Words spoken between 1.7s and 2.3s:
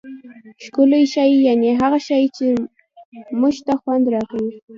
هغه شي،